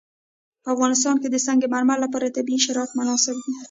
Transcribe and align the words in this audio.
په 0.63 0.67
افغانستان 0.75 1.15
کې 1.21 1.27
د 1.31 1.37
سنگ 1.45 1.61
مرمر 1.73 1.97
لپاره 2.05 2.33
طبیعي 2.37 2.59
شرایط 2.65 2.91
مناسب 2.99 3.35
دي. 3.45 3.53